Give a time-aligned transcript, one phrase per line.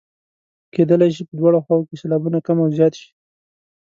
[0.73, 3.09] کیدلای شي په دواړو خواوو کې سېلابونه کم او زیات شي.